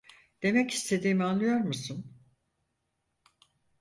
[0.43, 2.13] Demek istediğimi anlıyor musun?